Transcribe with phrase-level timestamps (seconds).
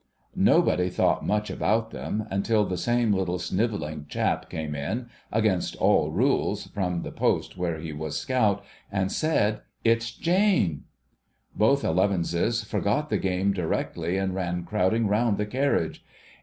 [0.35, 6.09] Nobody thought much about them, until the same little snivelling chap came in, against all
[6.09, 9.61] rules, from the post where he was Scout, and said,'
[9.93, 10.85] It's Jane!'
[11.55, 16.03] Both Elevens forgot the game directly, and ran crowding round the carriage.